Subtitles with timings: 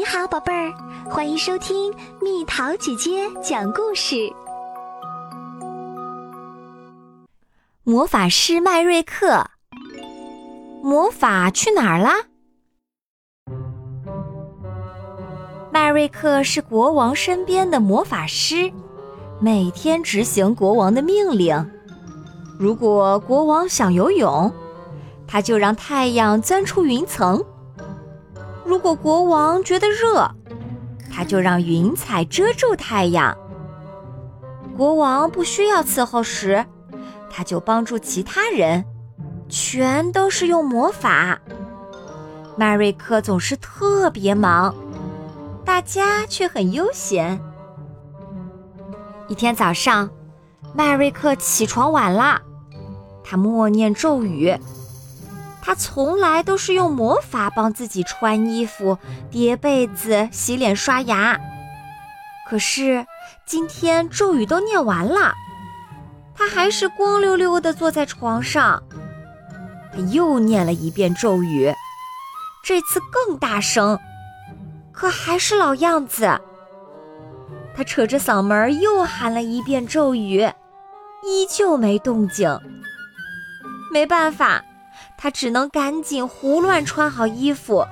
[0.00, 0.72] 你好，宝贝儿，
[1.10, 4.32] 欢迎收听蜜桃姐姐讲故事。
[7.84, 9.44] 魔法师麦瑞克，
[10.82, 12.14] 魔法去哪儿啦？
[15.70, 18.72] 麦瑞克是国王身边的魔法师，
[19.38, 21.70] 每天执行国王的命令。
[22.58, 24.50] 如果国王想游泳，
[25.28, 27.44] 他就让太阳钻出云层。
[28.64, 30.30] 如果国王觉得热，
[31.12, 33.36] 他就让云彩遮住太阳。
[34.76, 36.64] 国王不需要伺候时，
[37.28, 38.84] 他就帮助其他人，
[39.48, 41.38] 全都是用魔法。
[42.56, 44.74] 麦瑞克总是特别忙，
[45.64, 47.40] 大家却很悠闲。
[49.28, 50.10] 一天早上，
[50.74, 52.40] 麦瑞克起床晚了，
[53.24, 54.56] 他默念咒语。
[55.70, 58.98] 他从来都是用魔法帮自己穿衣服、
[59.30, 61.38] 叠被子、洗脸、刷牙。
[62.48, 63.06] 可是
[63.46, 65.32] 今天咒语都念完了，
[66.34, 68.82] 他还是光溜溜地坐在床上。
[69.92, 71.72] 他又念了一遍咒语，
[72.64, 73.96] 这次更大声，
[74.90, 76.40] 可还是老样子。
[77.76, 80.40] 他扯着嗓门又喊了一遍咒语，
[81.22, 82.58] 依旧没动静。
[83.92, 84.64] 没办法。
[85.22, 87.86] 他只能赶紧胡乱穿好衣服，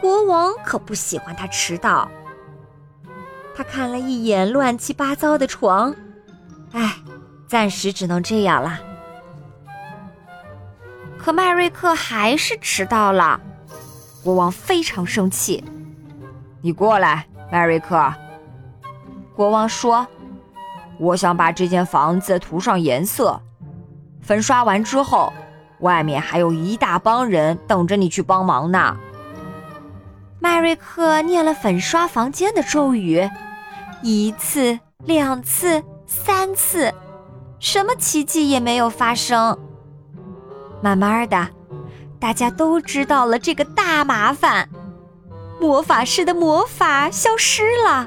[0.00, 2.10] 国王可不喜欢他迟到。
[3.54, 5.94] 他看了一眼乱七八糟的床，
[6.72, 6.96] 唉，
[7.46, 8.80] 暂时只能这样了。
[11.18, 13.38] 可麦瑞克还是迟到了，
[14.24, 15.62] 国王非常生气。
[16.62, 18.10] 你过来，麦瑞克。
[19.36, 20.06] 国王说
[20.98, 23.38] ：“我想把这间房子涂上颜色，
[24.22, 25.30] 粉刷完之后。”
[25.80, 28.96] 外面还有一大帮人等着你去帮忙呢。
[30.40, 33.28] 麦瑞克念了粉刷房间的咒语，
[34.02, 36.94] 一次、两次、三次，
[37.58, 39.58] 什么奇迹也没有发生。
[40.80, 41.48] 慢慢的，
[42.20, 44.68] 大家都知道了这个大麻烦：
[45.60, 48.06] 魔法师的魔法消失了。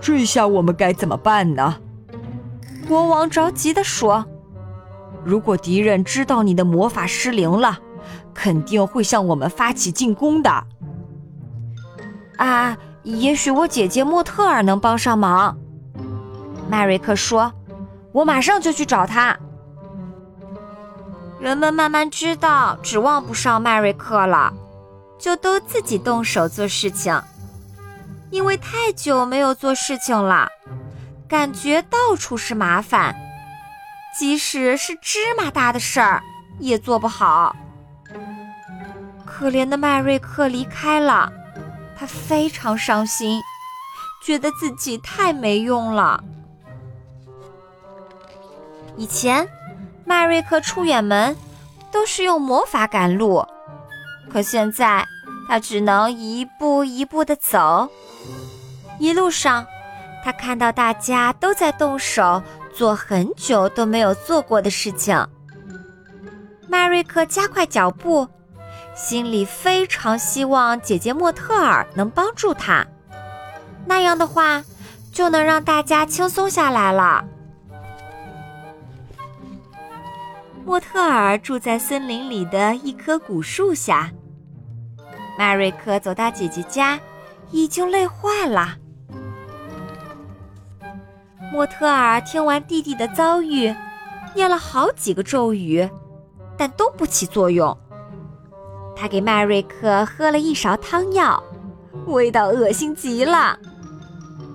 [0.00, 1.76] 这下我们该怎么办呢？
[2.88, 4.24] 国王着急地说。
[5.24, 7.78] 如果敌人知道你的魔法失灵了，
[8.32, 10.64] 肯定会向我们发起进攻的。
[12.36, 15.56] 啊，也许我姐姐莫特尔能帮上忙。
[16.70, 17.52] 麦瑞克说
[18.12, 19.36] ：“我马上就去找他。”
[21.40, 24.52] 人们慢慢知道指望不上麦瑞克了，
[25.18, 27.20] 就都自己动手做事情。
[28.30, 30.48] 因为太久没有做事情了，
[31.26, 33.16] 感觉到处是麻烦。
[34.18, 36.20] 即使是芝麻大的事儿，
[36.58, 37.54] 也做不好。
[39.24, 41.32] 可怜的麦瑞克离开了，
[41.96, 43.40] 他非常伤心，
[44.20, 46.24] 觉得自己太没用了。
[48.96, 49.48] 以前，
[50.04, 51.36] 麦瑞克出远门
[51.92, 53.46] 都是用魔法赶路，
[54.28, 55.06] 可现在
[55.48, 57.88] 他只能一步一步地走。
[58.98, 59.64] 一路上，
[60.24, 62.42] 他看到大家都在动手。
[62.78, 65.26] 做很久都没有做过的事情，
[66.68, 68.28] 麦瑞克加快脚步，
[68.94, 72.86] 心里非常希望姐姐莫特尔能帮助他，
[73.84, 74.62] 那样的话
[75.12, 77.24] 就能让大家轻松下来了。
[80.64, 84.12] 莫特尔住在森林里的一棵古树下，
[85.36, 87.00] 麦瑞克走到姐姐家，
[87.50, 88.76] 已经累坏了。
[91.50, 93.74] 莫特尔听完弟弟的遭遇，
[94.34, 95.88] 念了好几个咒语，
[96.56, 97.76] 但都不起作用。
[98.94, 101.42] 他给麦瑞克喝了一勺汤药，
[102.06, 103.58] 味道恶心极了，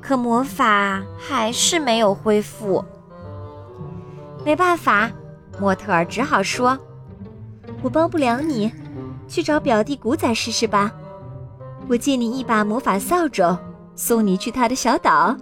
[0.00, 2.84] 可魔法还是没有恢复。
[4.44, 5.10] 没办法，
[5.60, 6.76] 莫特尔只好说
[7.82, 8.72] ：“我帮不了你，
[9.28, 10.90] 去找表弟古仔试试吧。
[11.88, 13.56] 我借你一把魔法扫帚，
[13.94, 15.36] 送你去他的小岛。”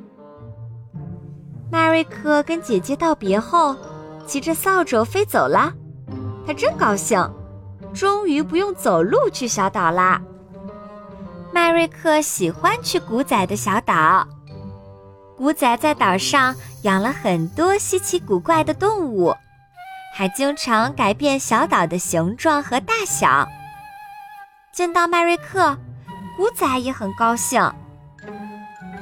[1.71, 3.77] 麦瑞克跟姐姐道别后，
[4.27, 5.73] 骑着扫帚飞走了。
[6.47, 7.31] 他真高兴，
[7.93, 10.21] 终于不用走路去小岛啦。
[11.53, 14.27] 麦瑞克喜欢去古仔的小岛。
[15.37, 19.35] 古仔在岛上养了很多稀奇古怪的动物，
[20.15, 23.47] 还经常改变小岛的形状和大小。
[24.73, 25.77] 见到麦瑞克，
[26.37, 27.63] 古仔也很高兴。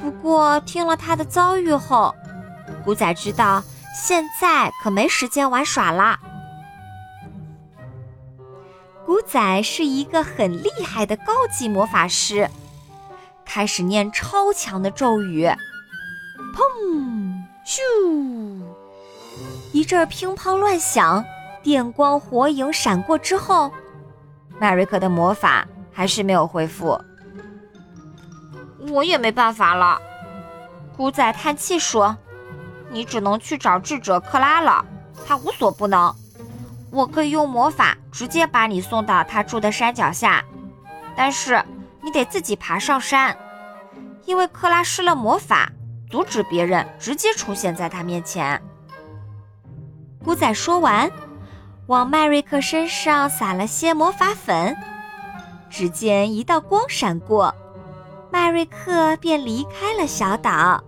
[0.01, 2.13] 不过听了他的遭遇后，
[2.83, 3.63] 古仔知道，
[3.95, 6.19] 现在可没时间玩耍啦。
[9.05, 12.49] 古仔是一个很厉害的高级魔法师，
[13.45, 15.47] 开始念超强的咒语。
[16.53, 17.43] 砰！
[17.65, 17.79] 咻！
[19.71, 21.23] 一阵乒乓乱响，
[21.61, 23.71] 电光火影闪过之后，
[24.59, 26.99] 麦瑞克的魔法还是没有恢复。
[28.89, 30.01] 我也没办法了，
[30.95, 32.17] 古仔叹气说
[32.91, 34.85] ：“你只能去找智者克拉了，
[35.25, 36.13] 他无所不能。”
[36.89, 40.43] 我可以用魔法直接把你送到他住的山脚下，
[41.17, 41.61] 但是
[42.01, 43.37] 你得自己爬上山，
[44.23, 45.69] 因为克拉施了魔法，
[46.09, 48.59] 阻止别人直接出现在他面前。
[50.23, 51.11] 古仔说完，
[51.87, 54.73] 往麦瑞克身上撒了些魔法粉，
[55.69, 57.53] 只见一道光闪过，
[58.31, 60.81] 麦瑞克便离开了小岛。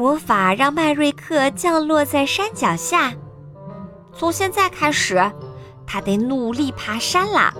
[0.00, 3.12] 魔法让麦瑞克降落在山脚下。
[4.14, 5.30] 从现在开始，
[5.86, 7.52] 他得努力爬山啦。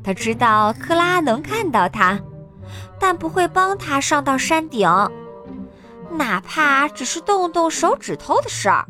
[0.00, 2.16] 他知道克拉能看到他，
[3.00, 4.88] 但不会帮他上到山顶，
[6.12, 8.86] 哪怕只是动动手指头的事儿。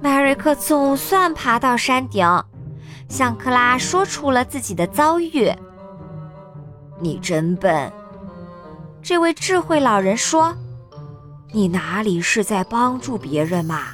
[0.00, 2.26] 麦瑞克总算爬到山顶，
[3.08, 5.52] 向克拉说出了自己的遭遇。
[6.98, 7.92] 你真笨。
[9.08, 10.54] 这位智慧老人说
[11.54, 13.84] ：“你哪里是在帮助别人嘛？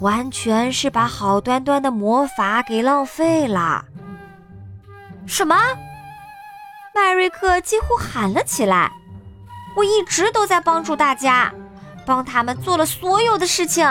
[0.00, 3.84] 完全是把好端端的魔法给浪费了。”
[5.24, 5.54] 什么？
[6.92, 8.90] 麦瑞克几乎喊了起来
[9.78, 11.54] ：“我一直都在帮助大家，
[12.04, 13.86] 帮他们做了所有的事情。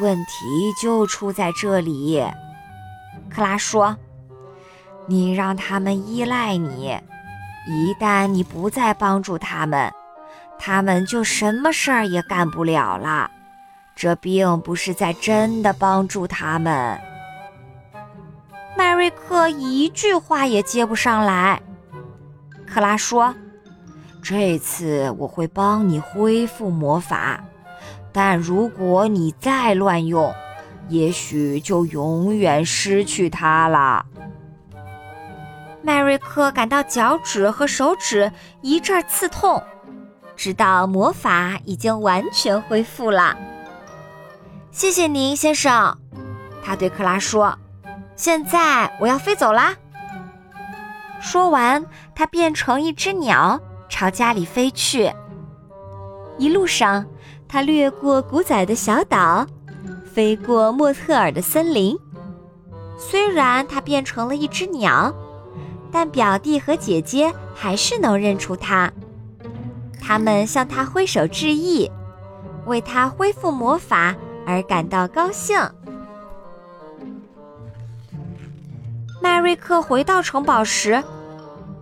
[0.00, 2.24] 问题就出在这里。”
[3.28, 3.94] 克拉说
[5.06, 6.98] ：“你让他们依赖你。”
[7.66, 9.92] 一旦你不再帮助他们，
[10.58, 13.30] 他们就什么事儿也干不了了。
[13.94, 16.98] 这并不是在真的帮助他们。
[18.76, 21.60] 麦瑞克一句话也接不上来。
[22.66, 23.34] 克拉说
[24.22, 27.42] ：“这次我会帮你恢复魔法，
[28.12, 30.32] 但如果你再乱用，
[30.88, 34.04] 也许就永远失去它了。”
[35.86, 39.62] 麦瑞克感到脚趾和手指一阵刺痛，
[40.34, 43.36] 直到魔法已经完全恢复了。
[44.72, 45.96] 谢谢您，先生，
[46.60, 47.56] 他对克拉说
[48.16, 49.76] ：“现在我要飞走啦。”
[51.22, 51.86] 说完，
[52.16, 55.12] 他变成一只鸟，朝家里飞去。
[56.36, 57.06] 一路上，
[57.46, 59.46] 他掠过古仔的小岛，
[60.04, 61.96] 飞过莫特尔的森林。
[62.98, 65.14] 虽然他变成了一只鸟。
[65.98, 68.92] 但表弟和姐姐还是能认出他，
[69.98, 71.90] 他们向他挥手致意，
[72.66, 74.14] 为他恢复魔法
[74.46, 75.58] 而感到高兴。
[79.22, 81.02] 麦瑞克回到城堡时，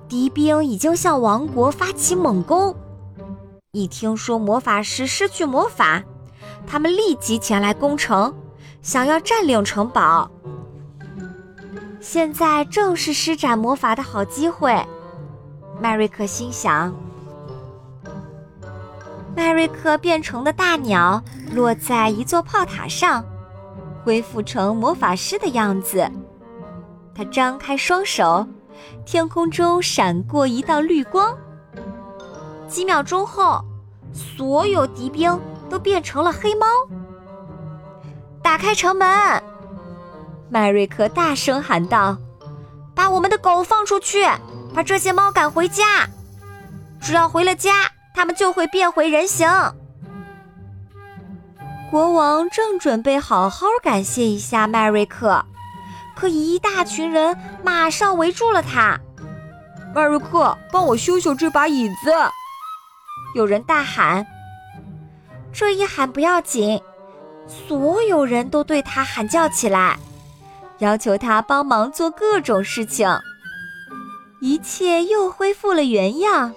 [0.08, 2.72] 敌兵已经向王国发起猛攻。
[3.72, 6.04] 一听说魔法师失去魔法，
[6.68, 8.32] 他们立即前来攻城，
[8.80, 10.30] 想要占领城堡。
[12.04, 14.78] 现在正是施展魔法的好机会，
[15.80, 16.94] 麦瑞克心想。
[19.34, 21.24] 麦瑞克变成的大鸟
[21.54, 23.24] 落在一座炮塔上，
[24.04, 26.06] 恢复成魔法师的样子。
[27.14, 28.46] 他张开双手，
[29.06, 31.34] 天空中闪过一道绿光。
[32.68, 33.64] 几秒钟后，
[34.12, 35.40] 所有敌兵
[35.70, 36.66] 都变成了黑猫。
[38.42, 39.08] 打开城门！
[40.50, 42.16] 麦瑞克大声喊道
[42.94, 44.24] ：“把我们的狗放出去，
[44.74, 46.08] 把这些猫赶回家。
[47.00, 49.48] 只要回了家，它们就会变回人形。”
[51.90, 55.44] 国王正准备好好感谢一下麦瑞克，
[56.16, 58.98] 可一大群人马上围住了他。
[59.94, 62.12] 麦瑞克，帮我修修这把椅子！
[63.34, 64.26] 有人大喊。
[65.52, 66.82] 这一喊不要紧，
[67.46, 69.96] 所有人都对他喊叫起来。
[70.84, 73.08] 要求他帮忙做各种事情，
[74.42, 76.52] 一切又恢复了原样。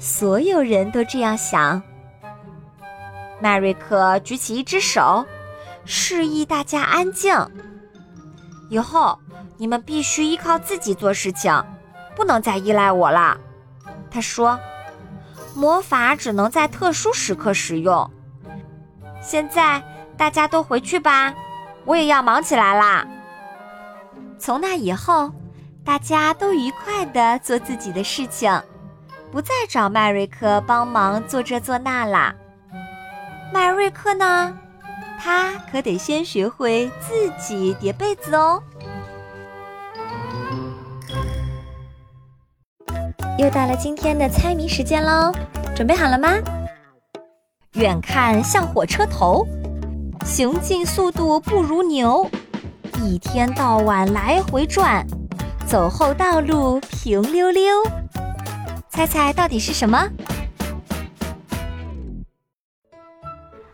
[0.00, 1.82] 所有人都这样想。
[3.42, 5.26] 麦瑞克举起一只手，
[5.84, 7.36] 示意大家安静。
[8.70, 9.18] 以后
[9.58, 11.62] 你们必须依靠自己做事情，
[12.16, 13.36] 不能再依赖我了。
[14.10, 14.58] 他说
[15.54, 18.10] ：“魔法只能在特殊时刻使用。”
[19.20, 19.82] 现在
[20.16, 21.34] 大家都回去吧，
[21.84, 23.06] 我也要忙起来啦。
[24.44, 25.30] 从那以后，
[25.84, 28.60] 大家都愉快地做自己的事情，
[29.30, 32.34] 不再找麦瑞克帮忙做这做那啦。
[33.52, 34.52] 麦瑞克呢？
[35.20, 38.60] 他可得先学会自己叠被子哦。
[43.38, 45.32] 又到了今天的猜谜时间喽，
[45.72, 46.30] 准备好了吗？
[47.74, 49.46] 远看像火车头，
[50.24, 52.28] 行进速度不如牛，
[53.00, 55.06] 一天到晚来回转，
[55.66, 57.82] 走后道路平溜溜。
[58.88, 60.08] 猜猜到底是什么？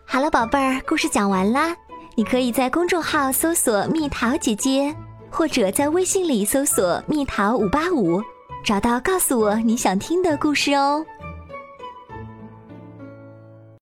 [0.05, 1.75] 好了，宝贝儿，故事讲完啦。
[2.15, 4.93] 你可以在公众号搜索“蜜桃姐姐”，
[5.29, 8.21] 或者在微信里搜索“蜜桃五八五”，
[8.65, 11.05] 找到告诉我你想听的故事哦。